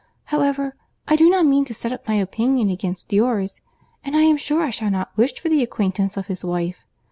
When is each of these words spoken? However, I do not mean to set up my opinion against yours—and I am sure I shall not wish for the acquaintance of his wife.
However, 0.33 0.75
I 1.07 1.15
do 1.15 1.29
not 1.29 1.45
mean 1.45 1.63
to 1.65 1.75
set 1.75 1.91
up 1.91 2.07
my 2.07 2.15
opinion 2.15 2.71
against 2.71 3.13
yours—and 3.13 4.17
I 4.17 4.21
am 4.23 4.37
sure 4.37 4.63
I 4.63 4.71
shall 4.71 4.89
not 4.89 5.15
wish 5.15 5.35
for 5.39 5.47
the 5.47 5.61
acquaintance 5.61 6.17
of 6.17 6.25
his 6.25 6.43
wife. 6.43 6.87